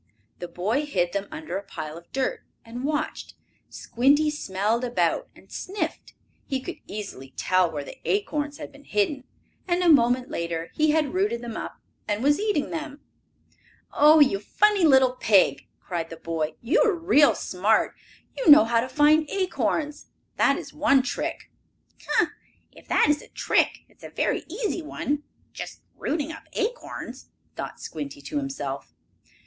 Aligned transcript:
The 0.39 0.47
boy 0.47 0.87
hid 0.87 1.13
them 1.13 1.27
under 1.29 1.59
a 1.59 1.63
pile 1.63 1.95
of 1.95 2.11
dirt, 2.11 2.41
and 2.65 2.83
watched. 2.83 3.35
Squinty 3.69 4.31
smelled 4.31 4.83
about, 4.83 5.29
and 5.35 5.51
sniffed. 5.51 6.15
He 6.47 6.59
could 6.59 6.77
easily 6.87 7.35
tell 7.37 7.69
where 7.69 7.83
the 7.83 7.99
acorns 8.03 8.57
had 8.57 8.71
been 8.71 8.85
hidden, 8.85 9.25
and, 9.67 9.83
a 9.83 9.89
moment 9.89 10.31
later, 10.31 10.71
he 10.73 10.89
had 10.89 11.13
rooted 11.13 11.43
them 11.43 11.55
up 11.55 11.77
and 12.07 12.23
was 12.23 12.39
eating 12.39 12.71
them. 12.71 13.01
"Oh, 13.93 14.19
you 14.19 14.39
funny 14.39 14.83
little 14.85 15.11
pig!" 15.11 15.67
cried 15.79 16.09
the 16.09 16.17
boy. 16.17 16.55
"You 16.61 16.81
are 16.83 16.95
real 16.95 17.35
smart! 17.35 17.93
You 18.35 18.49
know 18.49 18.63
how 18.65 18.81
to 18.81 18.89
find 18.89 19.29
acorns. 19.29 20.07
That 20.35 20.57
is 20.57 20.73
one 20.73 21.03
trick." 21.03 21.51
"Ha! 22.07 22.31
If 22.71 22.87
that 22.87 23.07
is 23.09 23.21
a 23.21 23.27
trick, 23.27 23.81
it 23.87 23.97
is 23.97 24.03
a 24.03 24.09
very 24.09 24.45
easy 24.47 24.81
one 24.81 25.21
just 25.53 25.83
rooting 25.95 26.31
up 26.31 26.45
acorns," 26.53 27.29
thought 27.55 27.79
Squinty 27.79 28.19
to 28.23 28.37
himself. 28.37 28.95